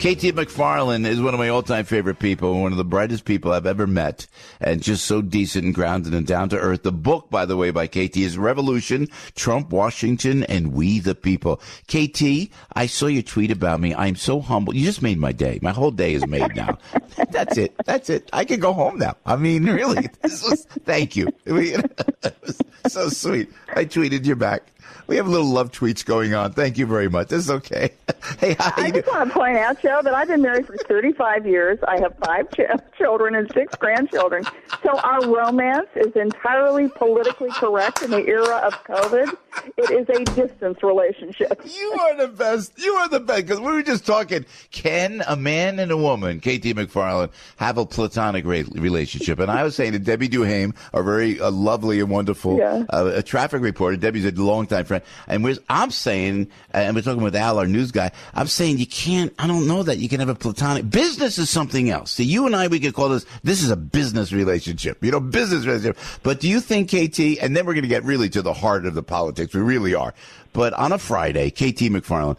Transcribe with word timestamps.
KT 0.00 0.32
McFarland 0.32 1.06
is 1.06 1.20
one 1.20 1.34
of 1.34 1.38
my 1.38 1.50
all-time 1.50 1.84
favorite 1.84 2.18
people, 2.18 2.62
one 2.62 2.72
of 2.72 2.78
the 2.78 2.84
brightest 2.86 3.26
people 3.26 3.52
I've 3.52 3.66
ever 3.66 3.86
met, 3.86 4.26
and 4.58 4.82
just 4.82 5.04
so 5.04 5.20
decent 5.20 5.66
and 5.66 5.74
grounded 5.74 6.14
and 6.14 6.26
down 6.26 6.48
to 6.48 6.58
earth. 6.58 6.84
The 6.84 6.90
book, 6.90 7.28
by 7.28 7.44
the 7.44 7.54
way, 7.54 7.70
by 7.70 7.86
KT 7.86 8.16
is 8.16 8.38
Revolution, 8.38 9.08
Trump, 9.34 9.68
Washington, 9.68 10.44
and 10.44 10.72
We 10.72 11.00
the 11.00 11.14
People. 11.14 11.60
KT, 11.86 12.50
I 12.72 12.86
saw 12.86 13.08
your 13.08 13.22
tweet 13.22 13.50
about 13.50 13.78
me. 13.82 13.94
I'm 13.94 14.16
so 14.16 14.40
humble. 14.40 14.74
You 14.74 14.86
just 14.86 15.02
made 15.02 15.18
my 15.18 15.32
day. 15.32 15.58
My 15.60 15.72
whole 15.72 15.90
day 15.90 16.14
is 16.14 16.26
made 16.26 16.56
now. 16.56 16.78
That's 17.30 17.58
it. 17.58 17.74
That's 17.84 18.08
it. 18.08 18.30
I 18.32 18.46
can 18.46 18.58
go 18.58 18.72
home 18.72 19.00
now. 19.00 19.16
I 19.26 19.36
mean, 19.36 19.66
really, 19.66 20.08
this 20.22 20.42
was, 20.42 20.64
thank 20.86 21.14
you. 21.14 21.28
It 21.44 22.36
was 22.42 22.58
so 22.86 23.10
sweet. 23.10 23.50
I 23.74 23.84
tweeted 23.84 24.24
you 24.24 24.34
back. 24.34 24.62
We 25.10 25.16
have 25.16 25.26
little 25.26 25.48
love 25.48 25.72
tweets 25.72 26.04
going 26.04 26.34
on. 26.34 26.52
Thank 26.52 26.78
you 26.78 26.86
very 26.86 27.08
much. 27.08 27.26
This 27.30 27.40
is 27.40 27.50
okay. 27.50 27.90
hey, 28.38 28.54
I 28.60 28.92
just 28.92 29.08
want 29.08 29.28
to 29.28 29.34
point 29.34 29.56
out, 29.56 29.82
Joe, 29.82 30.02
that 30.04 30.14
I've 30.14 30.28
been 30.28 30.40
married 30.40 30.68
for 30.68 30.76
35 30.76 31.48
years. 31.48 31.80
I 31.88 31.98
have 31.98 32.14
five 32.24 32.48
ch- 32.52 32.80
children 32.96 33.34
and 33.34 33.50
six 33.52 33.74
grandchildren. 33.74 34.44
So 34.84 34.96
our 35.00 35.26
romance 35.26 35.88
is 35.96 36.14
entirely 36.14 36.88
politically 36.90 37.50
correct 37.50 38.02
in 38.02 38.12
the 38.12 38.24
era 38.24 38.58
of 38.58 38.72
COVID. 38.84 39.36
It 39.76 39.90
is 39.90 40.08
a 40.08 40.24
distance 40.34 40.82
relationship. 40.82 41.60
You 41.64 41.92
are 42.00 42.16
the 42.16 42.28
best. 42.28 42.72
You 42.78 42.92
are 42.94 43.08
the 43.08 43.20
best. 43.20 43.46
Because 43.46 43.60
we 43.60 43.66
were 43.72 43.82
just 43.82 44.06
talking. 44.06 44.44
Can 44.70 45.22
a 45.26 45.36
man 45.36 45.78
and 45.78 45.90
a 45.90 45.96
woman, 45.96 46.38
KT 46.40 46.74
McFarland, 46.76 47.30
have 47.56 47.78
a 47.78 47.86
platonic 47.86 48.44
re- 48.44 48.62
relationship? 48.74 49.38
And 49.38 49.50
I 49.50 49.62
was 49.62 49.74
saying 49.76 49.92
to 49.92 49.98
Debbie 49.98 50.28
Duhame, 50.28 50.74
a 50.92 51.02
very 51.02 51.40
uh, 51.40 51.50
lovely 51.50 52.00
and 52.00 52.10
wonderful 52.10 52.58
Yeah. 52.58 52.84
uh, 52.90 53.12
a 53.14 53.22
traffic 53.22 53.62
reporter. 53.62 53.96
Debbie's 53.96 54.24
a 54.24 54.30
longtime 54.32 54.84
friend. 54.84 55.02
And 55.26 55.42
we're, 55.44 55.56
I'm 55.68 55.90
saying, 55.90 56.48
uh, 56.74 56.78
and 56.78 56.96
we're 56.96 57.02
talking 57.02 57.22
with 57.22 57.36
Al, 57.36 57.58
our 57.58 57.66
news 57.66 57.90
guy, 57.92 58.10
I'm 58.34 58.46
saying 58.46 58.78
you 58.78 58.86
can't, 58.86 59.32
I 59.38 59.46
don't 59.46 59.66
know 59.66 59.82
that 59.82 59.98
you 59.98 60.08
can 60.08 60.20
have 60.20 60.28
a 60.28 60.34
platonic, 60.34 60.88
business 60.90 61.38
is 61.38 61.50
something 61.50 61.90
else. 61.90 62.10
So 62.12 62.22
you 62.22 62.46
and 62.46 62.54
I, 62.56 62.66
we 62.68 62.80
could 62.80 62.94
call 62.94 63.08
this, 63.08 63.26
this 63.42 63.62
is 63.62 63.70
a 63.70 63.76
business 63.76 64.32
relationship, 64.32 65.02
you 65.04 65.10
know, 65.10 65.20
business 65.20 65.64
relationship. 65.66 65.98
But 66.22 66.40
do 66.40 66.48
you 66.48 66.60
think 66.60 66.88
KT, 66.90 67.42
and 67.42 67.56
then 67.56 67.66
we're 67.66 67.74
going 67.74 67.82
to 67.82 67.88
get 67.88 68.04
really 68.04 68.28
to 68.30 68.42
the 68.42 68.52
heart 68.54 68.86
of 68.86 68.94
the 68.94 69.02
politics, 69.02 69.49
we 69.54 69.60
really 69.60 69.94
are. 69.94 70.14
But 70.52 70.72
on 70.74 70.92
a 70.92 70.98
Friday, 70.98 71.50
KT 71.50 71.90
McFarland, 71.90 72.38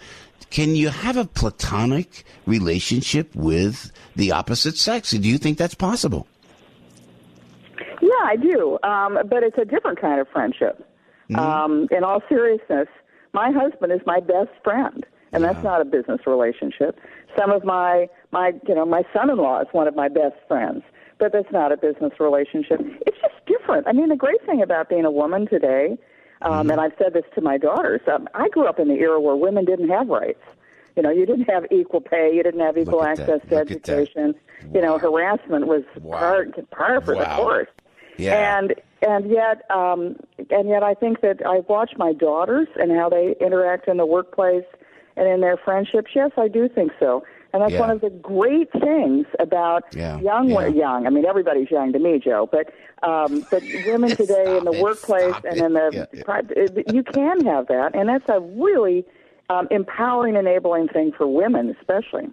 can 0.49 0.75
you 0.75 0.89
have 0.89 1.15
a 1.17 1.25
platonic 1.25 2.25
relationship 2.45 3.33
with 3.35 3.91
the 4.15 4.31
opposite 4.31 4.77
sex? 4.77 5.11
Do 5.11 5.29
you 5.29 5.37
think 5.37 5.57
that's 5.57 5.75
possible? 5.75 6.27
Yeah, 8.01 8.25
I 8.25 8.35
do. 8.35 8.77
Um, 8.83 9.19
but 9.29 9.43
it's 9.43 9.57
a 9.57 9.65
different 9.65 9.99
kind 10.01 10.19
of 10.19 10.27
friendship. 10.27 10.85
Um, 11.35 11.87
in 11.91 12.03
all 12.03 12.21
seriousness, 12.27 12.87
my 13.33 13.51
husband 13.51 13.93
is 13.93 14.01
my 14.05 14.19
best 14.19 14.49
friend, 14.63 15.05
and 15.31 15.43
that's 15.43 15.63
not 15.63 15.81
a 15.81 15.85
business 15.85 16.19
relationship. 16.27 16.99
Some 17.37 17.51
of 17.51 17.63
my 17.63 18.09
my 18.31 18.51
you 18.67 18.75
know 18.75 18.85
my 18.85 19.03
son-in-law 19.13 19.61
is 19.61 19.67
one 19.71 19.87
of 19.87 19.95
my 19.95 20.09
best 20.09 20.35
friends, 20.47 20.83
but 21.19 21.31
that's 21.31 21.51
not 21.51 21.71
a 21.71 21.77
business 21.77 22.11
relationship. 22.19 22.81
It's 23.07 23.17
just 23.21 23.35
different. 23.45 23.87
I 23.87 23.93
mean, 23.93 24.09
the 24.09 24.17
great 24.17 24.45
thing 24.45 24.61
about 24.61 24.89
being 24.89 25.05
a 25.05 25.11
woman 25.11 25.47
today, 25.47 25.97
um, 26.41 26.69
and 26.69 26.79
I've 26.79 26.93
said 26.97 27.13
this 27.13 27.25
to 27.35 27.41
my 27.41 27.57
daughters. 27.57 28.01
Um, 28.11 28.27
I 28.33 28.49
grew 28.49 28.67
up 28.67 28.79
in 28.79 28.87
the 28.87 28.95
era 28.95 29.19
where 29.19 29.35
women 29.35 29.65
didn't 29.65 29.89
have 29.89 30.07
rights. 30.07 30.41
You 30.95 31.03
know, 31.03 31.09
you 31.09 31.25
didn't 31.25 31.49
have 31.49 31.65
equal 31.71 32.01
pay, 32.01 32.31
you 32.33 32.43
didn't 32.43 32.59
have 32.59 32.77
equal 32.77 33.03
access 33.03 33.39
to 33.49 33.55
Look 33.55 33.71
at 33.71 33.83
that. 33.83 33.89
education. 33.89 34.35
You 34.73 34.81
know, 34.81 34.97
harassment 34.97 35.67
was 35.67 35.83
Wow. 36.01 36.19
part 36.19 36.69
par 36.71 37.01
for 37.01 37.15
the 37.15 37.21
Wow. 37.21 37.37
course. 37.37 37.67
Yeah. 38.17 38.59
And 38.59 38.75
and 39.01 39.31
yet 39.31 39.69
um 39.71 40.15
and 40.49 40.67
yet 40.69 40.83
I 40.83 40.93
think 40.93 41.21
that 41.21 41.45
I 41.45 41.59
watch 41.67 41.93
my 41.97 42.13
daughters 42.13 42.67
and 42.75 42.91
how 42.91 43.09
they 43.09 43.35
interact 43.39 43.87
in 43.87 43.97
the 43.97 44.05
workplace 44.05 44.65
and 45.15 45.27
in 45.27 45.39
their 45.41 45.57
friendships. 45.57 46.11
Yes, 46.13 46.31
I 46.37 46.47
do 46.47 46.67
think 46.67 46.91
so. 46.99 47.23
And 47.53 47.61
that's 47.61 47.73
Yeah. 47.73 47.79
one 47.81 47.89
of 47.91 48.01
the 48.01 48.09
great 48.09 48.71
things 48.71 49.25
about 49.39 49.83
Yeah, 49.95 50.19
young 50.19 50.49
yeah. 50.49 50.67
young. 50.67 51.05
I 51.07 51.09
mean 51.09 51.25
everybody's 51.25 51.69
young 51.69 51.91
to 51.93 51.99
me, 51.99 52.19
Joe, 52.19 52.47
but 52.51 52.71
um 53.03 53.45
but 53.51 53.61
women 53.87 54.15
today 54.15 54.57
in 54.57 54.63
the 54.65 54.71
it, 54.73 54.81
workplace 54.81 55.35
and 55.43 55.57
it. 55.59 55.65
in 55.65 55.73
the 55.73 55.89
Yeah, 55.91 56.05
yeah. 56.13 56.23
you 56.87 57.03
can 57.03 57.45
have 57.45 57.67
that 57.67 57.95
and 57.95 58.07
that's 58.09 58.27
a 58.29 58.39
really 58.39 59.05
um, 59.49 59.67
empowering, 59.69 60.35
enabling 60.37 60.87
thing 60.87 61.11
for 61.17 61.27
women, 61.27 61.75
especially. 61.79 62.29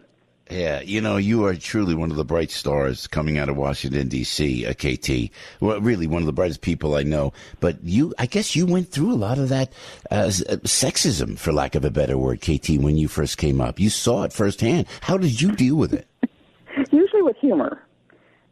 Yeah, 0.50 0.80
you 0.80 1.02
know, 1.02 1.18
you 1.18 1.44
are 1.44 1.54
truly 1.54 1.94
one 1.94 2.10
of 2.10 2.16
the 2.16 2.24
bright 2.24 2.50
stars 2.50 3.06
coming 3.06 3.36
out 3.36 3.50
of 3.50 3.56
Washington 3.56 4.08
D.C. 4.08 4.64
Uh, 4.66 4.72
KT, 4.72 5.30
well, 5.60 5.78
really 5.80 6.06
one 6.06 6.22
of 6.22 6.26
the 6.26 6.32
brightest 6.32 6.62
people 6.62 6.94
I 6.94 7.02
know. 7.02 7.34
But 7.60 7.84
you, 7.84 8.14
I 8.18 8.24
guess, 8.26 8.56
you 8.56 8.64
went 8.64 8.90
through 8.90 9.12
a 9.12 9.14
lot 9.16 9.38
of 9.38 9.50
that 9.50 9.72
uh, 10.10 10.14
uh, 10.14 10.56
sexism, 10.64 11.38
for 11.38 11.52
lack 11.52 11.74
of 11.74 11.84
a 11.84 11.90
better 11.90 12.16
word, 12.16 12.40
KT, 12.40 12.78
when 12.78 12.96
you 12.96 13.08
first 13.08 13.36
came 13.36 13.60
up. 13.60 13.78
You 13.78 13.90
saw 13.90 14.22
it 14.22 14.32
firsthand. 14.32 14.86
How 15.02 15.18
did 15.18 15.40
you 15.40 15.52
deal 15.52 15.76
with 15.76 15.92
it? 15.92 16.08
usually 16.90 17.22
with 17.22 17.36
humor. 17.36 17.82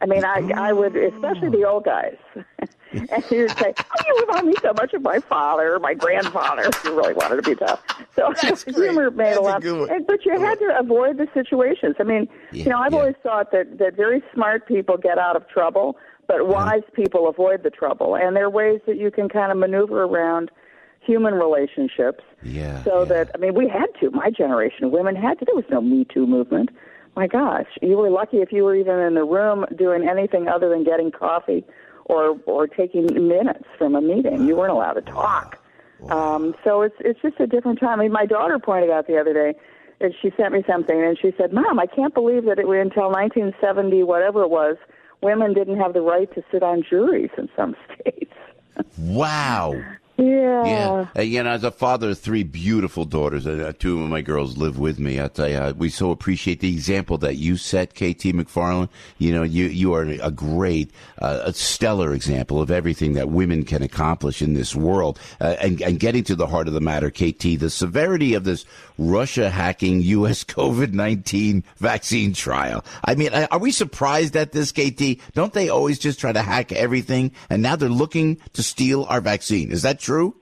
I 0.00 0.06
mean, 0.06 0.24
I 0.24 0.50
I 0.54 0.72
would, 0.72 0.94
especially 0.94 1.48
the 1.48 1.64
old 1.64 1.84
guys, 1.84 2.16
and 3.12 3.24
he 3.24 3.38
would 3.42 3.58
say, 3.58 3.74
"Oh, 3.78 4.04
you 4.06 4.26
remind 4.26 4.46
me 4.48 4.54
so 4.62 4.72
much 4.74 4.92
of 4.94 5.02
my 5.02 5.18
father, 5.20 5.74
or 5.74 5.78
my 5.78 5.94
grandfather." 5.94 6.62
If 6.64 6.84
you 6.84 6.94
really 6.96 7.14
wanted 7.14 7.36
to 7.36 7.50
be 7.50 7.54
tough, 7.56 7.82
so 8.14 8.32
humor 8.74 9.10
made 9.10 9.26
That's 9.26 9.38
a 9.38 9.40
lot. 9.42 9.62
good 9.62 9.90
and- 9.90 10.06
But 10.06 10.24
you 10.24 10.38
had 10.38 10.58
to 10.58 10.78
avoid 10.78 11.18
the 11.18 11.28
situations. 11.34 11.96
I 11.98 12.04
mean, 12.04 12.28
Yeah, 12.52 12.64
you 12.64 12.70
know, 12.70 12.78
I've 12.78 12.92
yeah. 12.92 12.98
always 12.98 13.16
thought 13.22 13.52
that 13.52 13.78
that 13.78 13.94
very 13.96 14.22
smart 14.34 14.66
people 14.66 14.96
get 14.96 15.18
out 15.18 15.36
of 15.36 15.48
trouble, 15.48 15.96
but 16.26 16.40
uh-huh. 16.40 16.52
wise 16.52 16.82
people 16.94 17.28
avoid 17.28 17.62
the 17.62 17.70
trouble. 17.70 18.16
And 18.16 18.34
there 18.36 18.44
are 18.44 18.50
ways 18.50 18.80
that 18.86 18.96
you 18.96 19.10
can 19.10 19.28
kind 19.28 19.50
of 19.52 19.58
maneuver 19.58 20.04
around 20.04 20.50
human 21.00 21.34
relationships. 21.34 22.24
Yeah, 22.42 22.82
So 22.84 23.00
yeah. 23.00 23.04
that 23.06 23.30
I 23.34 23.38
mean, 23.38 23.54
we 23.54 23.68
had 23.68 23.86
to. 24.00 24.10
My 24.10 24.30
generation 24.30 24.84
of 24.84 24.90
women 24.92 25.14
had 25.16 25.38
to. 25.38 25.44
There 25.44 25.54
was 25.54 25.64
no 25.70 25.80
Me 25.80 26.04
Too 26.12 26.26
movement. 26.26 26.70
My 27.16 27.26
gosh, 27.26 27.66
you 27.80 27.96
were 27.96 28.10
lucky 28.10 28.38
if 28.38 28.52
you 28.52 28.62
were 28.62 28.74
even 28.74 28.98
in 28.98 29.14
the 29.14 29.24
room 29.24 29.64
doing 29.74 30.06
anything 30.06 30.48
other 30.48 30.68
than 30.68 30.84
getting 30.84 31.10
coffee 31.10 31.64
or 32.06 32.38
or 32.46 32.66
taking 32.66 33.06
minutes 33.28 33.64
from 33.78 33.94
a 33.94 34.00
meeting. 34.00 34.46
You 34.46 34.56
weren't 34.56 34.72
allowed 34.72 34.94
to 34.94 35.02
talk. 35.02 35.58
Um, 36.10 36.54
so 36.64 36.82
it's 36.82 36.96
it's 37.00 37.20
just 37.20 37.40
a 37.40 37.46
different 37.46 37.80
time. 37.80 38.00
I 38.00 38.04
mean, 38.04 38.12
my 38.12 38.26
daughter 38.26 38.58
pointed 38.58 38.90
out 38.90 39.06
the 39.06 39.18
other 39.18 39.32
day. 39.32 39.58
And 39.98 40.14
she 40.20 40.30
sent 40.36 40.52
me 40.52 40.62
something, 40.68 41.02
and 41.02 41.18
she 41.18 41.32
said, 41.38 41.54
"Mom, 41.54 41.78
I 41.78 41.86
can't 41.86 42.12
believe 42.12 42.44
that 42.44 42.58
it, 42.58 42.68
was 42.68 42.78
until 42.82 43.10
1970, 43.10 44.02
whatever 44.02 44.42
it 44.42 44.50
was, 44.50 44.76
women 45.22 45.54
didn't 45.54 45.78
have 45.78 45.94
the 45.94 46.02
right 46.02 46.30
to 46.34 46.44
sit 46.52 46.62
on 46.62 46.82
juries 46.82 47.30
in 47.38 47.48
some 47.56 47.74
states." 47.94 48.34
Wow. 48.98 49.82
Yeah. 50.18 50.64
Yeah, 50.64 51.06
uh, 51.16 51.22
you 51.22 51.42
know, 51.42 51.50
as 51.50 51.64
a 51.64 51.70
father 51.70 52.10
of 52.10 52.18
three 52.18 52.42
beautiful 52.42 53.04
daughters, 53.04 53.46
uh, 53.46 53.72
two 53.78 54.02
of 54.02 54.08
my 54.08 54.22
girls 54.22 54.56
live 54.56 54.78
with 54.78 54.98
me. 54.98 55.20
I 55.20 55.28
tell 55.28 55.48
you, 55.48 55.56
uh, 55.56 55.72
we 55.76 55.90
so 55.90 56.10
appreciate 56.10 56.60
the 56.60 56.70
example 56.72 57.18
that 57.18 57.36
you 57.36 57.56
set, 57.56 57.94
KT 57.94 58.32
McFarland. 58.32 58.88
You 59.18 59.32
know, 59.32 59.42
you 59.42 59.66
you 59.66 59.92
are 59.94 60.02
a 60.02 60.30
great, 60.30 60.90
uh, 61.20 61.42
a 61.44 61.52
stellar 61.52 62.14
example 62.14 62.62
of 62.62 62.70
everything 62.70 63.12
that 63.14 63.28
women 63.28 63.64
can 63.64 63.82
accomplish 63.82 64.40
in 64.40 64.54
this 64.54 64.74
world, 64.74 65.18
uh, 65.40 65.56
and 65.60 65.80
and 65.82 66.00
getting 66.00 66.24
to 66.24 66.34
the 66.34 66.46
heart 66.46 66.68
of 66.68 66.74
the 66.74 66.80
matter, 66.80 67.10
KT, 67.10 67.58
the 67.58 67.70
severity 67.70 68.34
of 68.34 68.44
this 68.44 68.64
Russia 68.98 69.50
hacking 69.50 70.00
U.S. 70.02 70.44
COVID 70.56 70.92
nineteen 70.92 71.62
vaccine 71.76 72.32
trial. 72.32 72.84
I 73.04 73.14
mean, 73.14 73.32
uh, 73.32 73.48
are 73.50 73.58
we 73.58 73.70
surprised 73.70 74.34
at 74.36 74.52
this, 74.52 74.72
KT? 74.72 75.20
Don't 75.34 75.52
they 75.52 75.68
always 75.68 75.98
just 75.98 76.18
try 76.18 76.32
to 76.32 76.42
hack 76.42 76.72
everything, 76.72 77.32
and 77.50 77.62
now 77.62 77.76
they're 77.76 77.88
looking 77.90 78.38
to 78.54 78.62
steal 78.62 79.04
our 79.10 79.20
vaccine? 79.20 79.70
Is 79.70 79.82
that 79.82 80.00
true? 80.06 80.34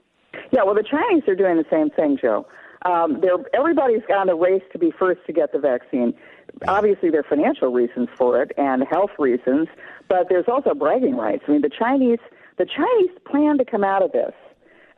Yeah, 0.52 0.62
well, 0.64 0.74
the 0.74 0.84
Chinese 0.84 1.24
are 1.26 1.34
doing 1.34 1.56
the 1.56 1.66
same 1.70 1.90
thing, 1.90 2.18
Joe. 2.20 2.46
Um, 2.84 3.20
they're 3.20 3.38
everybody's 3.54 4.02
on 4.14 4.28
a 4.28 4.34
race 4.34 4.62
to 4.72 4.78
be 4.78 4.90
first 4.90 5.20
to 5.26 5.32
get 5.32 5.52
the 5.52 5.58
vaccine. 5.58 6.12
Obviously, 6.68 7.10
there 7.10 7.20
are 7.20 7.28
financial 7.28 7.72
reasons 7.72 8.08
for 8.16 8.42
it 8.42 8.52
and 8.58 8.84
health 8.90 9.10
reasons, 9.18 9.68
but 10.08 10.28
there's 10.28 10.44
also 10.48 10.74
bragging 10.74 11.16
rights. 11.16 11.44
I 11.48 11.52
mean, 11.52 11.62
the 11.62 11.70
Chinese 11.70 12.18
the 12.58 12.66
Chinese 12.66 13.16
plan 13.24 13.58
to 13.58 13.64
come 13.64 13.82
out 13.82 14.02
of 14.02 14.12
this 14.12 14.34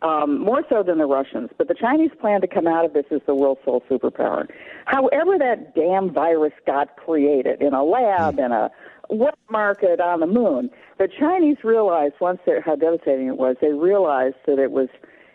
um, 0.03 0.41
more 0.41 0.63
so 0.69 0.83
than 0.83 0.99
the 0.99 1.07
Russians. 1.07 1.51
But 1.57 1.69
the 1.69 1.75
Chinese 1.75 2.11
plan 2.21 2.41
to 2.41 2.47
come 2.47 2.67
out 2.67 2.85
of 2.85 2.93
this 2.93 3.07
as 3.11 3.21
the 3.27 3.35
world's 3.35 3.61
sole 3.65 3.83
superpower. 3.91 4.49
However, 4.85 5.39
that 5.39 5.75
damn 5.75 6.13
virus 6.13 6.53
got 6.67 6.97
created 6.97 7.63
in 7.63 7.73
a 7.73 7.83
lab, 7.83 8.39
in 8.39 8.53
a 8.53 8.71
wet 9.11 9.39
market 9.51 10.01
on 10.01 10.21
the 10.21 10.27
moon, 10.27 10.71
the 10.99 11.09
Chinese 11.09 11.59
realized 11.65 12.15
once 12.21 12.41
they, 12.47 12.61
how 12.65 12.77
devastating 12.77 13.29
it 13.29 13.37
was. 13.37 13.57
They 13.61 13.73
realized 13.73 14.37
that 14.47 14.59
it 14.59 14.71
was 14.71 14.89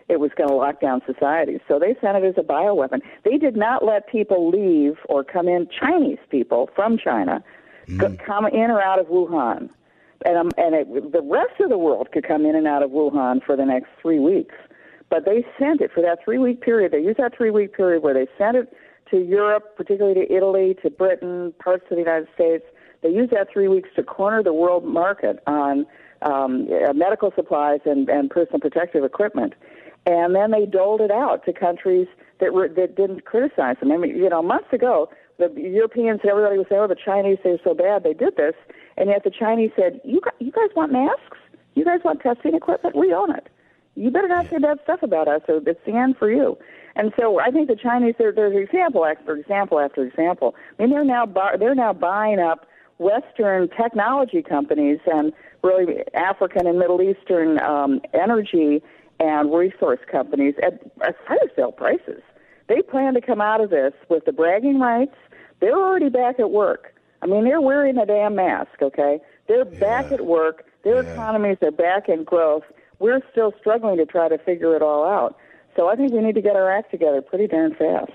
it 0.09 0.19
was 0.19 0.31
going 0.35 0.49
to 0.49 0.55
lock 0.55 0.81
down 0.81 1.01
society. 1.05 1.61
So 1.69 1.79
they 1.79 1.95
sent 2.01 2.17
it 2.17 2.25
as 2.25 2.33
a 2.37 2.45
bioweapon. 2.45 2.99
They 3.23 3.37
did 3.37 3.55
not 3.55 3.85
let 3.85 4.09
people 4.09 4.49
leave 4.49 4.97
or 5.07 5.23
come 5.23 5.47
in, 5.47 5.69
Chinese 5.79 6.17
people 6.29 6.69
from 6.75 6.97
China, 6.97 7.41
mm. 7.87 8.19
come 8.25 8.45
in 8.47 8.69
or 8.71 8.81
out 8.81 8.99
of 8.99 9.05
Wuhan 9.07 9.69
and 10.25 10.37
um, 10.37 10.49
and 10.57 10.75
it, 10.75 11.11
the 11.11 11.21
rest 11.21 11.59
of 11.59 11.69
the 11.69 11.77
world 11.77 12.09
could 12.11 12.27
come 12.27 12.45
in 12.45 12.55
and 12.55 12.67
out 12.67 12.83
of 12.83 12.91
Wuhan 12.91 13.43
for 13.43 13.55
the 13.55 13.65
next 13.65 13.89
three 14.01 14.19
weeks. 14.19 14.55
But 15.09 15.25
they 15.25 15.45
sent 15.59 15.81
it 15.81 15.91
for 15.93 16.01
that 16.01 16.19
three 16.23 16.37
week 16.37 16.61
period. 16.61 16.91
They 16.91 16.99
used 16.99 17.19
that 17.19 17.35
three 17.35 17.51
week 17.51 17.73
period 17.73 18.03
where 18.03 18.13
they 18.13 18.27
sent 18.37 18.57
it 18.57 18.73
to 19.11 19.17
Europe, 19.17 19.75
particularly 19.75 20.25
to 20.25 20.33
Italy, 20.33 20.75
to 20.83 20.89
Britain, 20.89 21.53
parts 21.61 21.83
of 21.89 21.97
the 21.97 22.03
United 22.03 22.27
States. 22.33 22.63
They 23.01 23.09
used 23.09 23.31
that 23.31 23.47
three 23.51 23.67
weeks 23.67 23.89
to 23.95 24.03
corner 24.03 24.43
the 24.43 24.53
world 24.53 24.85
market 24.85 25.41
on 25.47 25.85
um, 26.21 26.67
uh, 26.71 26.93
medical 26.93 27.31
supplies 27.35 27.79
and, 27.85 28.07
and 28.09 28.29
personal 28.29 28.59
protective 28.59 29.03
equipment. 29.03 29.53
And 30.05 30.35
then 30.35 30.51
they 30.51 30.65
doled 30.65 31.01
it 31.01 31.11
out 31.11 31.45
to 31.45 31.53
countries 31.53 32.07
that 32.39 32.53
were 32.53 32.67
that 32.67 32.95
didn't 32.95 33.25
criticize 33.25 33.77
them. 33.79 33.91
I 33.91 33.97
mean, 33.97 34.15
you 34.15 34.29
know, 34.29 34.41
months 34.41 34.73
ago, 34.73 35.09
the 35.37 35.51
Europeans 35.55 36.21
and 36.23 36.31
everybody 36.31 36.57
was 36.57 36.67
saying, 36.69 36.81
"Oh, 36.81 36.87
the 36.87 36.95
Chinese 36.95 37.37
they're 37.43 37.59
so 37.63 37.73
bad, 37.73 38.03
they 38.03 38.13
did 38.13 38.35
this," 38.35 38.55
and 38.97 39.09
yet 39.09 39.23
the 39.23 39.29
Chinese 39.29 39.71
said, 39.75 40.01
"You 40.03 40.21
you 40.39 40.51
guys 40.51 40.69
want 40.75 40.91
masks? 40.91 41.37
You 41.75 41.85
guys 41.85 41.99
want 42.03 42.21
testing 42.21 42.55
equipment? 42.55 42.95
We 42.95 43.13
own 43.13 43.35
it. 43.35 43.47
You 43.95 44.09
better 44.09 44.27
not 44.27 44.49
say 44.49 44.57
bad 44.57 44.79
stuff 44.83 45.03
about 45.03 45.27
us, 45.27 45.41
or 45.47 45.61
it's 45.65 45.79
the 45.85 45.93
end 45.93 46.17
for 46.17 46.31
you." 46.31 46.57
And 46.95 47.13
so 47.17 47.39
I 47.39 47.51
think 47.51 47.67
the 47.67 47.75
Chinese 47.75 48.15
they're, 48.17 48.31
there's 48.31 48.55
example 48.55 49.05
after 49.05 49.35
example 49.35 49.79
after 49.79 50.03
example. 50.03 50.55
I 50.77 50.83
mean, 50.83 50.91
they're 50.91 51.05
now 51.05 51.25
bu- 51.25 51.57
they're 51.59 51.75
now 51.75 51.93
buying 51.93 52.39
up 52.39 52.65
Western 53.01 53.67
technology 53.69 54.41
companies 54.41 54.99
and 55.11 55.33
really 55.63 56.03
African 56.13 56.67
and 56.67 56.77
Middle 56.77 57.01
Eastern 57.01 57.59
um, 57.59 58.01
energy 58.13 58.81
and 59.19 59.53
resource 59.53 59.99
companies 60.11 60.55
at, 60.63 60.73
at 61.03 61.15
fire 61.27 61.49
sale 61.55 61.71
prices. 61.71 62.21
They 62.67 62.81
plan 62.81 63.15
to 63.15 63.21
come 63.21 63.41
out 63.41 63.59
of 63.59 63.69
this 63.69 63.93
with 64.09 64.25
the 64.25 64.31
bragging 64.31 64.79
rights 64.79 65.15
they're 65.61 65.77
already 65.77 66.09
back 66.09 66.39
at 66.39 66.51
work. 66.51 66.93
I 67.21 67.27
mean, 67.27 67.45
they're 67.45 67.61
wearing 67.61 67.97
a 67.97 68.05
damn 68.05 68.35
mask, 68.35 68.81
okay? 68.81 69.19
They're 69.47 69.63
back 69.63 70.11
at 70.11 70.25
work. 70.25 70.65
Their 70.83 71.03
yeah. 71.03 71.13
economies 71.13 71.57
are 71.61 71.71
back 71.71 72.09
in 72.09 72.23
growth. 72.23 72.63
We're 72.99 73.21
still 73.31 73.53
struggling 73.59 73.97
to 73.97 74.05
try 74.05 74.27
to 74.27 74.39
figure 74.39 74.75
it 74.75 74.81
all 74.81 75.05
out. 75.05 75.37
So 75.75 75.87
I 75.87 75.95
think 75.95 76.11
we 76.11 76.19
need 76.21 76.35
to 76.35 76.41
get 76.41 76.55
our 76.55 76.69
act 76.69 76.91
together 76.91 77.21
pretty 77.21 77.47
darn 77.47 77.73
fast. 77.75 78.11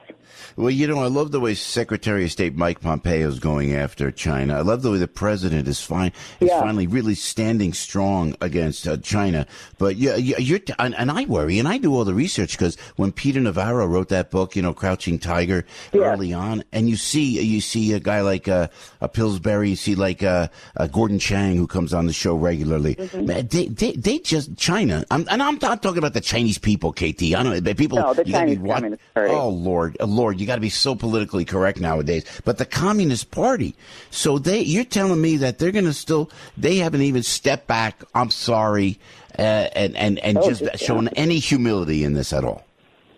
Well, 0.56 0.70
you 0.70 0.86
know, 0.86 1.02
I 1.02 1.06
love 1.06 1.30
the 1.30 1.40
way 1.40 1.54
Secretary 1.54 2.24
of 2.24 2.32
State 2.32 2.56
Mike 2.56 2.80
Pompeo 2.80 3.28
is 3.28 3.38
going 3.38 3.74
after 3.74 4.10
China. 4.10 4.56
I 4.56 4.60
love 4.60 4.82
the 4.82 4.90
way 4.90 4.98
the 4.98 5.08
president 5.08 5.68
is, 5.68 5.80
fine, 5.80 6.12
is 6.40 6.48
yeah. 6.48 6.60
finally 6.60 6.86
really 6.86 7.14
standing 7.14 7.72
strong 7.72 8.34
against 8.40 8.86
uh, 8.86 8.96
China. 8.98 9.46
But 9.78 9.96
yeah, 9.96 10.16
you're, 10.16 10.60
and, 10.78 10.94
and, 10.96 11.10
I 11.10 11.24
worry, 11.24 11.58
and 11.58 11.68
I 11.68 11.78
do 11.78 11.94
all 11.94 12.04
the 12.04 12.14
research 12.14 12.52
because 12.52 12.76
when 12.96 13.12
Peter 13.12 13.40
Navarro 13.40 13.86
wrote 13.86 14.08
that 14.08 14.30
book, 14.30 14.56
you 14.56 14.62
know, 14.62 14.74
Crouching 14.74 15.18
Tiger, 15.18 15.64
yeah. 15.92 16.02
early 16.02 16.32
on, 16.32 16.64
and 16.72 16.88
you 16.88 16.96
see, 16.96 17.40
you 17.40 17.60
see 17.60 17.92
a 17.92 18.00
guy 18.00 18.20
like 18.20 18.48
uh, 18.48 18.68
a 19.00 19.08
Pillsbury, 19.08 19.70
you 19.70 19.76
see 19.76 19.94
like 19.94 20.22
uh, 20.22 20.48
Gordon 20.92 21.18
Chang 21.18 21.56
who 21.56 21.66
comes 21.66 21.94
on 21.94 22.06
the 22.06 22.12
show 22.12 22.34
regularly. 22.34 22.96
Mm-hmm. 22.96 23.26
They, 23.26 23.68
they, 23.68 23.92
they 23.92 24.18
just 24.18 24.56
China, 24.56 25.04
I'm, 25.10 25.26
and 25.30 25.42
I'm 25.42 25.58
not 25.60 25.82
talking 25.82 25.98
about 25.98 26.14
the 26.14 26.20
Chinese 26.20 26.58
people, 26.58 26.92
KT. 26.92 27.34
I 27.34 27.42
don't 27.50 27.76
people. 27.76 27.98
No, 27.98 28.14
the 28.14 28.24
Chinese 28.24 28.58
Communist 28.58 29.02
Party. 29.14 29.32
Oh 29.32 29.48
Lord, 29.48 29.96
Lord, 30.00 30.40
you 30.40 30.46
got 30.46 30.56
to 30.56 30.60
be 30.60 30.70
so 30.70 30.94
politically 30.94 31.44
correct 31.44 31.80
nowadays. 31.80 32.24
But 32.44 32.58
the 32.58 32.66
Communist 32.66 33.30
Party, 33.30 33.74
so 34.10 34.38
they, 34.38 34.60
you're 34.60 34.84
telling 34.84 35.20
me 35.20 35.36
that 35.38 35.58
they're 35.58 35.72
going 35.72 35.84
to 35.84 35.92
still, 35.92 36.30
they 36.56 36.76
haven't 36.76 37.02
even 37.02 37.22
stepped 37.22 37.66
back. 37.66 38.02
I'm 38.14 38.30
sorry, 38.30 38.98
uh, 39.38 39.42
and 39.42 39.96
and 39.96 40.18
and 40.20 40.38
oh, 40.38 40.48
just, 40.48 40.64
just 40.64 40.84
shown 40.84 41.08
any 41.08 41.38
humility 41.38 42.04
in 42.04 42.14
this 42.14 42.32
at 42.32 42.44
all. 42.44 42.64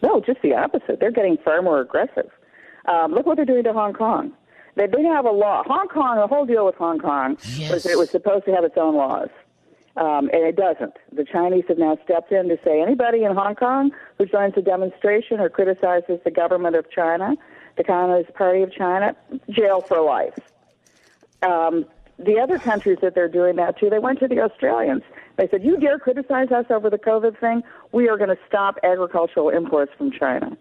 No, 0.03 0.21
just 0.21 0.43
the 0.43 0.55
opposite. 0.55 1.01
They're 1.01 1.11
getting 1.11 1.37
far 1.39 1.61
more 1.63 1.81
aggressive. 1.81 2.31
Um, 2.87 3.13
look 3.13 3.27
what 3.27 3.37
they're 3.37 3.45
doing 3.45 3.65
to 3.65 3.73
Hong 3.73 3.93
Kong. 3.93 4.33
They 4.77 4.87
didn't 4.87 5.13
have 5.13 5.25
a 5.25 5.31
law. 5.31 5.65
Hong 5.67 5.89
Kong, 5.89 6.17
the 6.17 6.29
whole 6.29 6.47
deal 6.47 6.65
with 6.65 6.77
Hong 6.77 7.01
Kong 7.01 7.37
yes. 7.57 7.73
was 7.73 7.83
that 7.83 7.93
it 7.93 7.99
was 7.99 8.11
supposed 8.11 8.45
to 8.45 8.53
have 8.53 8.63
its 8.63 8.77
own 8.77 8.95
laws. 8.95 9.29
Um, 9.99 10.31
and 10.33 10.45
it 10.45 10.55
doesn't. 10.55 10.95
The 11.13 11.25
Chinese 11.25 11.65
have 11.67 11.79
now 11.79 11.99
stepped 12.05 12.31
in 12.31 12.49
to 12.49 12.59
say 12.65 12.81
anybody 12.81 13.25
in 13.25 13.35
Hong 13.35 13.57
Kong 13.57 13.91
who 14.17 14.27
joins 14.27 14.55
a 14.57 14.63
demonstration 14.63 15.41
or 15.41 15.49
criticizes 15.49 16.21
the 16.25 16.31
government 16.31 16.77
of 16.77 16.89
China, 16.89 17.35
the 17.77 17.83
Communist 17.83 18.33
Party 18.35 18.63
of 18.63 18.73
China, 18.73 19.17
jail 19.51 19.81
for 19.81 20.01
life. 20.01 20.39
Um, 21.43 21.85
the 22.17 22.39
other 22.39 22.59
countries 22.59 22.99
that 23.03 23.17
they're 23.17 23.29
doing 23.29 23.57
that 23.57 23.79
to, 23.79 23.91
they 23.91 23.99
went 23.99 24.21
to 24.21 24.29
the 24.29 24.41
Australians. 24.41 25.03
They 25.37 25.49
said, 25.49 25.65
"You 25.65 25.77
dare 25.77 25.99
criticize 25.99 26.53
us 26.53 26.67
over 26.71 26.91
the 26.91 26.99
COVID 26.99 27.39
thing? 27.39 27.63
We 27.91 28.09
are 28.09 28.17
going 28.17 28.31
to 28.31 28.39
stop 28.47 28.79
agricultural 28.85 29.49
imports 29.49 29.93
from 29.99 30.13
China." 30.13 30.57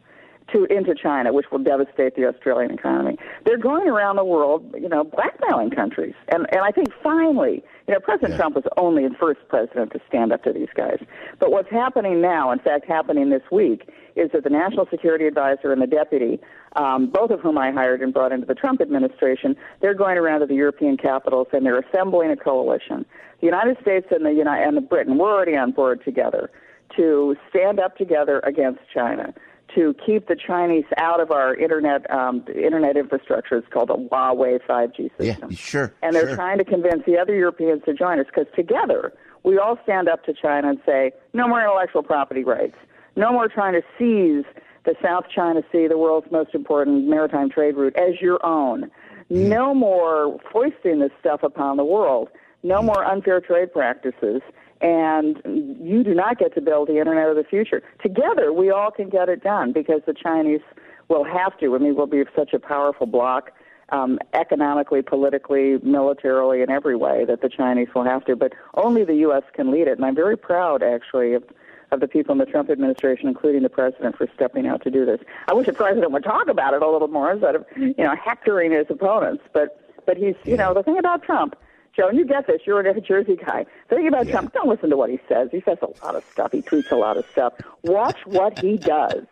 To 0.54 0.66
into 0.66 0.96
China, 0.96 1.34
which 1.34 1.48
will 1.52 1.60
devastate 1.60 2.16
the 2.16 2.26
Australian 2.26 2.72
economy. 2.72 3.18
They're 3.46 3.58
going 3.58 3.88
around 3.88 4.16
the 4.16 4.26
world, 4.26 4.74
you 4.80 4.90
know, 4.90 5.04
blackmailing 5.04 5.72
countries, 5.72 6.14
and 6.30 6.46
and 6.52 6.62
I 6.62 6.72
think 6.72 6.90
finally, 7.04 7.64
you 7.88 7.94
know, 7.94 8.00
President 8.00 8.32
yeah. 8.32 8.38
Trump 8.38 8.56
was 8.56 8.66
only 8.78 9.08
the 9.08 9.16
first 9.16 9.40
president 9.50 9.92
to 9.94 10.00
stand 10.08 10.32
up 10.32 10.44
to 10.44 10.54
these 10.54 10.70
guys. 10.76 11.00
But 11.40 11.52
what's 11.52 11.70
happening 11.70 12.22
now, 12.22 12.52
in 12.52 12.60
fact, 12.60 12.86
happening 12.86 13.30
this 13.30 13.44
week, 13.52 13.90
is 14.16 14.32
that 14.34 14.44
the 14.44 14.50
national 14.50 14.88
security 14.90 15.28
advisor 15.28 15.72
and 15.72 15.82
the 15.82 15.88
deputy, 15.88 16.40
um, 16.76 17.10
both 17.10 17.32
of 17.32 17.40
whom 17.40 17.58
I 17.58 17.72
hired 17.72 18.02
and 18.02 18.14
brought 18.14 18.32
into 18.32 18.46
the 18.46 18.56
Trump 18.56 18.82
administration, 18.82 19.56
they're 19.82 19.94
going 19.94 20.18
around 20.18 20.42
to 20.42 20.48
the 20.48 20.56
European 20.56 20.98
capitals 20.98 21.48
and 21.54 21.66
they're 21.66 21.80
assembling 21.80 22.32
a 22.32 22.36
coalition. 22.36 23.06
The 23.40 23.46
United 23.46 23.78
States 23.82 24.08
and 24.10 24.26
the 24.26 24.34
United 24.34 24.68
and 24.68 24.78
the 24.78 24.82
Britain, 24.82 25.18
we're 25.18 25.32
already 25.32 25.56
on 25.56 25.72
board 25.72 26.04
together 26.04 26.50
to 26.96 27.36
stand 27.50 27.80
up 27.80 27.96
together 27.98 28.40
against 28.40 28.80
China 28.94 29.34
to 29.76 29.96
keep 30.06 30.28
the 30.28 30.36
Chinese 30.36 30.86
out 30.98 31.20
of 31.20 31.32
our 31.32 31.56
internet 31.56 32.10
um, 32.12 32.44
internet 32.54 32.98
infrastructure. 32.98 33.58
It's 33.58 33.68
called 33.68 33.90
a 33.90 33.96
Huawei 33.96 34.60
5G 34.68 35.10
system. 35.18 35.50
Yeah, 35.52 35.56
sure. 35.56 35.94
And 36.02 36.16
they're 36.16 36.28
sure. 36.28 36.36
trying 36.36 36.58
to 36.60 36.66
convince 36.66 37.04
the 37.06 37.18
other 37.18 37.36
Europeans 37.36 37.84
to 37.86 37.94
join 37.94 38.20
us 38.20 38.26
because 38.28 38.48
together 38.56 39.14
we 39.44 39.58
all 39.58 39.78
stand 39.84 40.10
up 40.10 40.24
to 40.26 40.34
China 40.34 40.70
and 40.70 40.80
say, 40.86 41.12
no 41.34 41.48
more 41.48 41.62
intellectual 41.62 42.04
property 42.04 42.44
rights, 42.44 42.76
no 43.16 43.32
more 43.32 43.48
trying 43.48 43.74
to 43.74 43.82
seize 43.98 44.46
the 44.86 44.96
South 45.04 45.26
China 45.34 45.62
Sea, 45.72 45.88
the 45.88 45.98
world's 45.98 46.32
most 46.32 46.56
important 46.56 47.08
maritime 47.08 47.50
trade 47.50 47.76
route, 47.76 47.96
as 47.98 48.22
your 48.22 48.44
own. 48.46 48.90
Mm. 49.30 49.50
No 49.50 49.74
more 49.74 50.40
foisting 50.52 51.00
this 51.00 51.12
stuff 51.20 51.44
upon 51.44 51.78
the 51.78 51.84
world. 51.84 52.30
No 52.64 52.80
mm. 52.80 52.86
more 52.86 53.06
unfair 53.06 53.42
trade 53.42 53.74
practices 53.74 54.42
and 54.82 55.42
you 55.82 56.04
do 56.04 56.14
not 56.14 56.38
get 56.38 56.54
to 56.56 56.62
build 56.62 56.88
the 56.88 56.98
internet 57.00 57.30
of 57.30 57.36
the 57.36 57.44
future. 57.44 57.82
Together, 58.02 58.54
we 58.54 58.70
all 58.70 58.92
can 58.92 59.10
get 59.10 59.30
it 59.30 59.44
done 59.44 59.74
because 59.74 60.02
the 60.06 60.14
Chinese 60.14 60.62
will 61.08 61.24
have 61.24 61.58
to. 61.60 61.76
I 61.76 61.80
mean, 61.80 61.96
we'll 61.96 62.08
be 62.08 62.24
such 62.36 62.54
a 62.54 62.60
powerful 62.60 63.08
bloc, 63.08 63.52
um, 63.90 64.20
economically, 64.34 65.02
politically, 65.02 65.78
militarily, 65.82 66.62
in 66.62 66.70
every 66.70 66.96
way 66.96 67.26
that 67.26 67.42
the 67.42 67.50
Chinese 67.50 67.88
will 67.96 68.04
have 68.04 68.26
to. 68.26 68.36
But 68.36 68.54
only 68.76 69.04
the 69.04 69.16
U.S. 69.16 69.44
can 69.54 69.72
lead 69.72 69.88
it, 69.88 69.98
and 69.98 70.06
I'm 70.06 70.16
very 70.16 70.38
proud, 70.38 70.84
actually, 70.84 71.34
of 71.34 71.44
of 71.90 72.02
the 72.02 72.08
people 72.08 72.34
in 72.34 72.38
the 72.38 72.46
Trump 72.46 72.70
administration, 72.70 73.30
including 73.30 73.64
the 73.64 73.70
president, 73.70 74.18
for 74.18 74.28
stepping 74.36 74.68
out 74.68 74.84
to 74.84 74.92
do 74.92 75.06
this. 75.06 75.22
I 75.48 75.54
wish 75.54 75.68
the 75.68 75.74
president 75.74 76.12
would 76.12 76.26
talk 76.26 76.50
about 76.50 76.74
it 76.74 76.82
a 76.82 76.90
little 76.90 77.08
more 77.08 77.32
instead 77.32 77.56
of, 77.56 77.66
you 77.78 77.94
know, 77.98 78.14
hectoring 78.14 78.74
his 78.74 78.88
opponents. 78.90 79.44
But 79.54 79.82
but 80.06 80.18
he's, 80.18 80.36
you 80.44 80.58
know, 80.58 80.74
the 80.74 80.84
thing 80.84 80.98
about 80.98 81.24
Trump 81.24 81.56
Joe, 81.98 82.12
you 82.12 82.26
get 82.26 82.46
this. 82.46 82.62
You're 82.66 82.80
a 82.80 82.94
New 82.94 83.02
Jersey 83.02 83.36
guy. 83.36 83.66
The 83.90 83.96
thing 83.96 84.08
about 84.08 84.28
yeah. 84.28 84.34
Trump, 84.34 84.54
don't 84.54 84.70
listen 84.70 84.92
to 84.92 84.98
what 84.98 85.10
he 85.10 85.20
says. 85.28 85.50
He 85.52 85.62
says 85.62 85.80
a 85.82 86.06
lot 86.06 86.16
of 86.16 86.24
stuff. 86.32 86.52
He 86.52 86.62
tweets 86.62 86.92
a 86.92 86.96
lot 86.96 87.18
of 87.18 87.26
stuff. 87.32 87.54
Watch 87.82 88.18
what 88.26 88.60
he 88.60 88.78
does. 88.78 89.26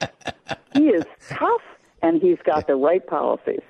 he 0.73 0.87
is 0.87 1.05
tough, 1.29 1.61
and 2.01 2.19
he's 2.19 2.39
got 2.43 2.65
the 2.65 2.75
right 2.75 3.05
policies. 3.05 3.61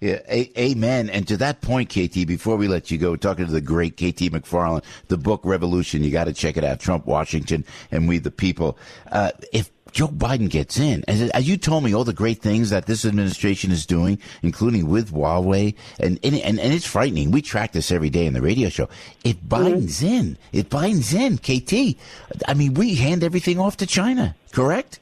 Yeah, 0.00 0.20
a- 0.28 0.50
amen. 0.58 1.10
And 1.10 1.26
to 1.28 1.36
that 1.38 1.60
point, 1.60 1.90
KT, 1.90 2.26
before 2.26 2.56
we 2.56 2.68
let 2.68 2.90
you 2.90 2.98
go, 2.98 3.16
talking 3.16 3.46
to 3.46 3.52
the 3.52 3.60
great 3.60 3.96
KT 3.96 4.30
McFarland, 4.32 4.84
the 5.08 5.18
book 5.18 5.40
Revolution, 5.44 6.02
you 6.02 6.10
got 6.10 6.24
to 6.24 6.32
check 6.32 6.56
it 6.56 6.64
out. 6.64 6.80
Trump, 6.80 7.06
Washington, 7.06 7.64
and 7.90 8.08
We 8.08 8.18
the 8.18 8.30
People. 8.30 8.78
Uh, 9.10 9.32
if 9.52 9.70
Joe 9.92 10.08
Biden 10.08 10.48
gets 10.48 10.78
in. 10.78 11.04
As, 11.08 11.30
as, 11.30 11.48
you 11.48 11.56
told 11.56 11.84
me, 11.84 11.94
all 11.94 12.04
the 12.04 12.12
great 12.12 12.40
things 12.40 12.70
that 12.70 12.86
this 12.86 13.04
administration 13.04 13.70
is 13.70 13.86
doing, 13.86 14.18
including 14.42 14.88
with 14.88 15.12
Huawei, 15.12 15.74
and 15.98 16.18
and, 16.22 16.34
and, 16.36 16.60
and 16.60 16.72
it's 16.72 16.86
frightening. 16.86 17.30
We 17.30 17.42
track 17.42 17.72
this 17.72 17.90
every 17.90 18.10
day 18.10 18.26
in 18.26 18.34
the 18.34 18.42
radio 18.42 18.68
show. 18.68 18.88
If 19.24 19.36
mm-hmm. 19.36 19.54
Biden's 19.54 20.00
mm-hmm. 20.00 20.14
in, 20.14 20.38
if 20.52 20.68
Biden's 20.68 21.14
in, 21.14 21.38
KT, 21.38 21.98
I 22.46 22.54
mean, 22.54 22.74
we 22.74 22.94
hand 22.94 23.22
everything 23.24 23.58
off 23.58 23.76
to 23.78 23.86
China, 23.86 24.34
correct? 24.52 25.00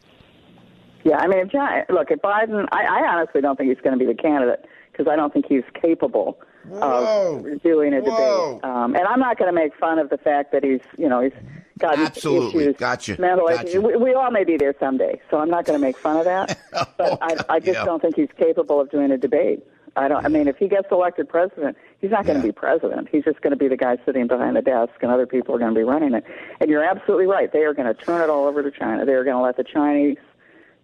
Yeah, 1.05 1.19
I 1.19 1.29
mean, 1.29 1.39
if 1.39 1.53
China, 1.53 1.85
look, 1.89 2.11
if 2.11 2.21
Biden, 2.21 2.67
I, 2.73 2.85
I 2.85 3.09
honestly 3.09 3.41
don't 3.41 3.57
think 3.57 3.69
he's 3.69 3.81
going 3.81 3.97
to 3.97 4.05
be 4.05 4.11
the 4.11 4.21
candidate 4.21 4.67
because 4.91 5.07
I 5.11 5.15
don't 5.15 5.33
think 5.33 5.47
he's 5.47 5.63
capable 5.81 6.39
Whoa. 6.69 7.45
of 7.47 7.63
doing 7.63 7.95
a 7.95 8.01
Whoa. 8.01 8.55
debate. 8.55 8.65
Um, 8.65 8.97
and 8.97 9.07
I'm 9.07 9.21
not 9.21 9.39
going 9.39 9.49
to 9.49 9.55
make 9.55 9.77
fun 9.77 10.01
of 10.01 10.11
the 10.11 10.19
fact 10.19 10.51
that 10.51 10.65
he's, 10.65 10.81
you 10.99 11.09
know, 11.09 11.21
he's 11.21 11.33
got 11.79 11.99
Absolutely. 11.99 12.65
issues, 12.65 12.77
Gotcha. 12.79 13.21
mental 13.21 13.49
Gotcha. 13.49 13.69
issues. 13.69 13.83
We, 13.83 13.97
we 13.97 14.15
all 14.15 14.31
may 14.31 14.45
be 14.45 14.57
there 14.57 14.75
someday, 14.81 15.21
so 15.31 15.39
I'm 15.39 15.51
not 15.51 15.67
going 15.67 15.79
to 15.79 15.85
make 15.85 15.99
fun 15.99 16.17
of 16.17 16.25
that. 16.25 16.59
Oh, 16.79 16.85
but 16.99 17.19
I, 17.23 17.55
I 17.57 17.59
just 17.61 17.79
yeah. 17.79 17.85
don't 17.87 18.01
think 18.03 18.17
he's 18.17 18.29
capable 18.39 18.81
of 18.81 18.91
doing 18.91 19.11
a 19.11 19.17
debate. 19.19 19.67
I 19.97 20.09
don't. 20.09 20.25
I 20.27 20.29
mean, 20.29 20.47
if 20.47 20.57
he 20.59 20.69
gets 20.69 20.89
elected 20.91 21.27
president, 21.29 21.77
he's 22.01 22.11
not 22.11 22.27
going 22.27 22.39
to 22.39 22.47
Yeah. 22.47 22.53
be 22.53 22.53
president. 22.53 23.09
He's 23.11 23.25
just 23.25 23.41
going 23.41 23.53
to 23.53 23.57
be 23.57 23.67
the 23.69 23.79
guy 23.79 23.97
sitting 24.05 24.27
behind 24.27 24.57
the 24.57 24.63
desk, 24.63 24.93
and 25.01 25.11
other 25.11 25.27
people 25.27 25.55
are 25.55 25.59
going 25.59 25.73
to 25.73 25.79
be 25.79 25.85
running 25.85 26.13
it. 26.13 26.25
And 26.61 26.69
you're 26.69 26.85
absolutely 26.85 27.27
right. 27.27 27.51
They 27.51 27.61
are 27.65 27.73
going 27.73 27.87
to 27.87 27.95
turn 27.95 28.21
it 28.23 28.29
all 28.29 28.47
over 28.47 28.63
to 28.63 28.71
China. 28.71 29.07
They 29.07 29.13
are 29.13 29.25
going 29.25 29.37
to 29.37 29.43
let 29.43 29.57
the 29.57 29.65
Chinese 29.65 30.19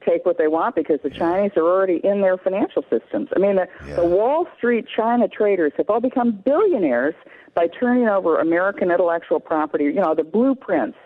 take 0.07 0.25
what 0.27 0.39
they 0.39 0.49
want 0.49 0.75
because 0.75 0.99
the 1.03 1.11
Chinese 1.11 1.53
are 1.57 1.63
already 1.63 2.01
in 2.05 2.21
their 2.21 2.37
financial 2.37 2.83
systems. 2.91 3.29
I 3.35 3.39
mean, 3.39 3.57
the, 3.57 3.69
Yeah. 3.87 3.97
the 3.97 4.05
Wall 4.05 4.47
Street 4.57 4.87
China 4.95 5.29
traders 5.29 5.73
have 5.77 5.89
all 5.91 6.01
become 6.01 6.33
billionaires 6.45 7.15
by 7.55 7.69
turning 7.69 8.09
over 8.09 8.39
American 8.41 8.91
intellectual 8.91 9.41
property, 9.41 9.85
you 9.85 9.95
know, 9.95 10.15
the 10.15 10.25
blueprints 10.25 10.97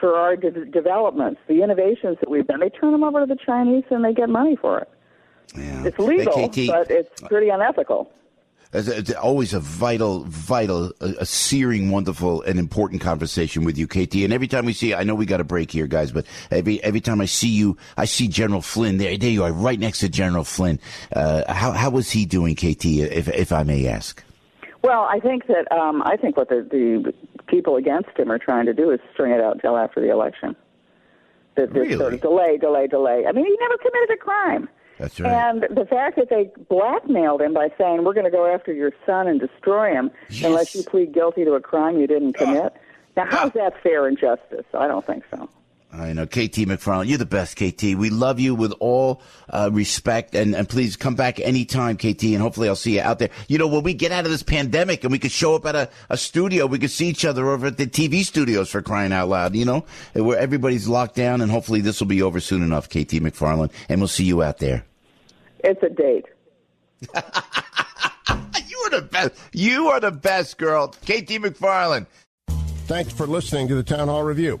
for 0.00 0.14
our 0.14 0.36
de- 0.36 0.64
developments, 0.66 1.40
the 1.48 1.62
innovations 1.62 2.16
that 2.20 2.30
we've 2.30 2.46
done. 2.46 2.60
They 2.60 2.68
turn 2.70 2.92
them 2.92 3.02
over 3.02 3.20
to 3.20 3.26
the 3.26 3.38
Chinese 3.44 3.84
and 3.90 4.04
they 4.04 4.12
get 4.12 4.28
money 4.28 4.56
for 4.56 4.78
it. 4.78 4.88
Yeah. 5.56 5.84
It's 5.86 5.98
legal, 5.98 6.48
KT, 6.48 6.66
but 6.68 6.90
it's 6.90 7.20
pretty 7.22 7.48
unethical. 7.48 8.10
It's, 8.72 9.12
always 9.14 9.54
a 9.54 9.60
vital, 9.60 10.24
vital, 10.24 10.92
a, 11.00 11.24
searing, 11.24 11.90
wonderful, 11.90 12.42
and 12.42 12.58
important 12.58 13.00
conversation 13.00 13.64
with 13.64 13.78
you, 13.78 13.86
KT. 13.86 14.16
And 14.16 14.32
every 14.32 14.46
time 14.46 14.66
we 14.66 14.74
see, 14.74 14.92
I 14.92 15.04
know 15.04 15.14
we 15.14 15.24
got 15.24 15.40
a 15.40 15.44
break 15.44 15.70
here, 15.70 15.86
guys, 15.86 16.12
but 16.12 16.26
every 16.50 16.82
every 16.84 17.00
time 17.00 17.22
I 17.22 17.24
see 17.24 17.48
you, 17.48 17.78
I 17.96 18.04
see 18.04 18.28
General 18.28 18.60
Flynn. 18.60 18.98
There, 18.98 19.16
there 19.16 19.30
you 19.30 19.44
are, 19.44 19.52
right 19.52 19.78
next 19.78 20.00
to 20.00 20.08
General 20.10 20.44
Flynn. 20.44 20.80
Uh, 21.10 21.50
how 21.50 21.72
how 21.72 21.88
was 21.88 22.10
he 22.10 22.26
doing, 22.26 22.54
KT? 22.54 22.84
If 22.84 23.28
if 23.28 23.52
I 23.52 23.62
may 23.62 23.86
ask. 23.86 24.22
Well, 24.82 25.02
I 25.10 25.18
think 25.18 25.46
that 25.46 25.70
um, 25.72 26.02
I 26.02 26.16
think 26.16 26.36
what 26.36 26.50
the, 26.50 26.66
the 26.70 27.12
people 27.46 27.76
against 27.76 28.10
him 28.16 28.30
are 28.30 28.38
trying 28.38 28.66
to 28.66 28.74
do 28.74 28.90
is 28.90 29.00
string 29.12 29.32
it 29.32 29.40
out 29.40 29.54
until 29.54 29.76
after 29.76 30.00
the 30.00 30.10
election. 30.10 30.54
That 31.56 31.72
this 31.72 31.96
sort 31.96 32.14
of 32.14 32.20
delay, 32.20 32.58
delay, 32.58 32.86
delay. 32.86 33.24
I 33.26 33.32
mean, 33.32 33.44
he 33.44 33.56
never 33.60 33.78
committed 33.78 34.10
a 34.10 34.16
crime. 34.16 34.68
That's 34.98 35.20
right. 35.20 35.32
And 35.32 35.62
the 35.70 35.86
fact 35.86 36.16
that 36.16 36.28
they 36.28 36.50
blackmailed 36.68 37.40
him 37.40 37.54
by 37.54 37.70
saying, 37.78 38.04
we're 38.04 38.14
going 38.14 38.24
to 38.24 38.30
go 38.30 38.52
after 38.52 38.72
your 38.72 38.92
son 39.06 39.28
and 39.28 39.40
destroy 39.40 39.92
him 39.92 40.10
unless 40.42 40.74
you 40.74 40.82
plead 40.82 41.12
guilty 41.12 41.44
to 41.44 41.52
a 41.52 41.60
crime 41.60 41.98
you 41.98 42.06
didn't 42.06 42.36
ah. 42.40 42.44
commit. 42.44 42.72
Now, 43.16 43.26
how's 43.28 43.50
ah. 43.50 43.54
that 43.54 43.82
fair 43.82 44.06
and 44.06 44.18
justice? 44.18 44.66
I 44.74 44.88
don't 44.88 45.06
think 45.06 45.24
so. 45.30 45.48
I 45.90 46.12
know, 46.12 46.26
KT 46.26 46.66
McFarland, 46.68 47.08
you're 47.08 47.16
the 47.16 47.24
best, 47.24 47.56
KT. 47.56 47.82
We 47.96 48.10
love 48.10 48.38
you 48.38 48.54
with 48.54 48.72
all 48.78 49.22
uh, 49.48 49.70
respect, 49.72 50.34
and, 50.34 50.54
and 50.54 50.68
please 50.68 50.96
come 50.96 51.14
back 51.14 51.40
anytime, 51.40 51.96
KT, 51.96 52.24
and 52.24 52.42
hopefully 52.42 52.68
I'll 52.68 52.76
see 52.76 52.96
you 52.96 53.00
out 53.00 53.18
there. 53.18 53.30
You 53.48 53.56
know, 53.56 53.66
when 53.66 53.82
we 53.82 53.94
get 53.94 54.12
out 54.12 54.26
of 54.26 54.30
this 54.30 54.42
pandemic 54.42 55.02
and 55.04 55.10
we 55.10 55.18
could 55.18 55.32
show 55.32 55.54
up 55.54 55.64
at 55.64 55.74
a, 55.74 55.88
a 56.10 56.18
studio, 56.18 56.66
we 56.66 56.78
could 56.78 56.90
see 56.90 57.08
each 57.08 57.24
other 57.24 57.48
over 57.48 57.68
at 57.68 57.78
the 57.78 57.86
TV 57.86 58.22
studios 58.22 58.68
for 58.68 58.82
crying 58.82 59.12
out 59.12 59.28
loud, 59.28 59.54
you 59.56 59.64
know, 59.64 59.86
where 60.12 60.38
everybody's 60.38 60.88
locked 60.88 61.14
down, 61.14 61.40
and 61.40 61.50
hopefully 61.50 61.80
this 61.80 62.00
will 62.00 62.06
be 62.06 62.20
over 62.20 62.38
soon 62.38 62.62
enough, 62.62 62.88
KT 62.88 63.22
McFarland, 63.22 63.72
and 63.88 64.00
we'll 64.00 64.08
see 64.08 64.24
you 64.24 64.42
out 64.42 64.58
there. 64.58 64.84
It's 65.64 65.82
a 65.82 65.88
date. 65.88 66.26
You 68.78 68.78
are 68.86 69.00
the 69.00 69.06
best. 69.06 69.34
You 69.52 69.88
are 69.88 70.00
the 70.00 70.10
best, 70.10 70.58
girl. 70.58 70.88
KT 70.88 71.40
McFarland. 71.42 72.06
Thanks 72.86 73.12
for 73.12 73.26
listening 73.26 73.68
to 73.68 73.74
the 73.74 73.82
Town 73.82 74.08
Hall 74.08 74.22
Review. 74.22 74.60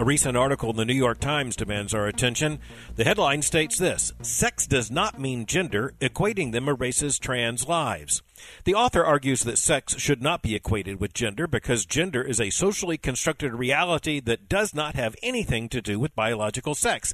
A 0.00 0.04
recent 0.04 0.34
article 0.34 0.70
in 0.70 0.76
the 0.76 0.86
New 0.86 0.94
York 0.94 1.20
Times 1.20 1.54
demands 1.54 1.92
our 1.92 2.06
attention. 2.06 2.58
The 2.96 3.04
headline 3.04 3.42
states 3.42 3.76
this 3.76 4.14
Sex 4.22 4.66
does 4.66 4.90
not 4.90 5.20
mean 5.20 5.44
gender, 5.44 5.92
equating 6.00 6.52
them 6.52 6.70
erases 6.70 7.18
trans 7.18 7.68
lives. 7.68 8.22
The 8.64 8.72
author 8.72 9.04
argues 9.04 9.42
that 9.42 9.58
sex 9.58 9.98
should 9.98 10.22
not 10.22 10.40
be 10.40 10.54
equated 10.54 11.00
with 11.00 11.12
gender 11.12 11.46
because 11.46 11.84
gender 11.84 12.22
is 12.22 12.40
a 12.40 12.48
socially 12.48 12.96
constructed 12.96 13.52
reality 13.52 14.20
that 14.20 14.48
does 14.48 14.74
not 14.74 14.94
have 14.94 15.14
anything 15.22 15.68
to 15.68 15.82
do 15.82 16.00
with 16.00 16.16
biological 16.16 16.74
sex. 16.74 17.12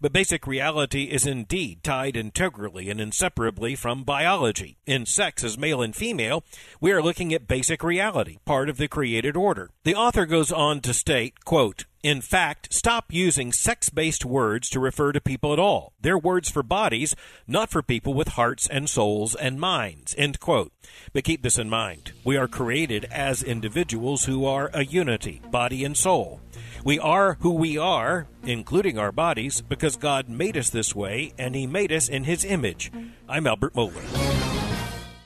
But 0.00 0.12
basic 0.12 0.44
reality 0.44 1.04
is 1.04 1.28
indeed 1.28 1.84
tied 1.84 2.16
integrally 2.16 2.90
and 2.90 3.00
inseparably 3.00 3.76
from 3.76 4.02
biology. 4.02 4.76
In 4.86 5.06
sex 5.06 5.44
as 5.44 5.56
male 5.56 5.80
and 5.80 5.94
female, 5.94 6.42
we 6.80 6.90
are 6.90 7.00
looking 7.00 7.32
at 7.32 7.46
basic 7.46 7.84
reality, 7.84 8.38
part 8.44 8.68
of 8.68 8.76
the 8.76 8.88
created 8.88 9.36
order. 9.36 9.70
The 9.84 9.94
author 9.94 10.26
goes 10.26 10.50
on 10.50 10.80
to 10.80 10.92
state, 10.92 11.44
quote, 11.44 11.84
in 12.04 12.20
fact, 12.20 12.72
stop 12.72 13.06
using 13.10 13.50
sex 13.50 13.88
based 13.88 14.24
words 14.26 14.68
to 14.68 14.78
refer 14.78 15.10
to 15.10 15.22
people 15.22 15.54
at 15.54 15.58
all. 15.58 15.94
They're 16.02 16.18
words 16.18 16.50
for 16.50 16.62
bodies, 16.62 17.16
not 17.48 17.70
for 17.70 17.82
people 17.82 18.12
with 18.12 18.28
hearts 18.28 18.66
and 18.66 18.90
souls 18.90 19.34
and 19.34 19.58
minds. 19.58 20.14
End 20.18 20.38
quote. 20.38 20.70
But 21.14 21.24
keep 21.24 21.42
this 21.42 21.58
in 21.58 21.70
mind. 21.70 22.12
We 22.22 22.36
are 22.36 22.46
created 22.46 23.06
as 23.06 23.42
individuals 23.42 24.26
who 24.26 24.44
are 24.44 24.70
a 24.74 24.84
unity, 24.84 25.40
body 25.50 25.82
and 25.82 25.96
soul. 25.96 26.42
We 26.84 26.98
are 26.98 27.38
who 27.40 27.54
we 27.54 27.78
are, 27.78 28.26
including 28.42 28.98
our 28.98 29.10
bodies, 29.10 29.62
because 29.62 29.96
God 29.96 30.28
made 30.28 30.58
us 30.58 30.68
this 30.68 30.94
way 30.94 31.32
and 31.38 31.54
He 31.54 31.66
made 31.66 31.90
us 31.90 32.10
in 32.10 32.24
His 32.24 32.44
image. 32.44 32.92
I'm 33.26 33.46
Albert 33.46 33.72
Mohler. 33.72 34.04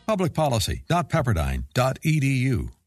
Publicpolicy.pepperdine.edu. 0.08 2.77